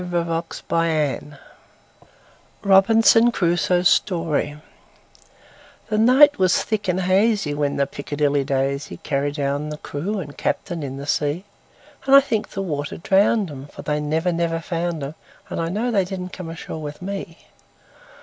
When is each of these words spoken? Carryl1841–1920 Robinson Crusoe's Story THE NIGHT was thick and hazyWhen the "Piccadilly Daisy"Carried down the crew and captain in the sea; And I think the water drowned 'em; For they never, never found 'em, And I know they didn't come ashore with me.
Carryl1841–1920 0.01 1.39
Robinson 2.63 3.31
Crusoe's 3.31 3.87
Story 3.87 4.57
THE 5.89 5.99
NIGHT 5.99 6.39
was 6.39 6.63
thick 6.63 6.87
and 6.87 7.01
hazyWhen 7.01 7.77
the 7.77 7.85
"Piccadilly 7.85 8.43
Daisy"Carried 8.43 9.35
down 9.35 9.69
the 9.69 9.77
crew 9.77 10.17
and 10.17 10.35
captain 10.35 10.81
in 10.81 10.97
the 10.97 11.05
sea; 11.05 11.45
And 12.07 12.15
I 12.15 12.19
think 12.19 12.49
the 12.49 12.63
water 12.63 12.97
drowned 12.97 13.51
'em; 13.51 13.67
For 13.67 13.83
they 13.83 13.99
never, 13.99 14.31
never 14.33 14.59
found 14.59 15.03
'em, 15.03 15.13
And 15.51 15.61
I 15.61 15.69
know 15.69 15.91
they 15.91 16.03
didn't 16.03 16.33
come 16.33 16.49
ashore 16.49 16.81
with 16.81 17.03
me. 17.03 17.37